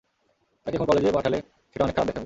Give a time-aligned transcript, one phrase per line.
[0.67, 1.37] তাকে এখন কলেজে পাঠালে
[1.71, 2.19] সেটা অনেক খারাপ দেখাবে।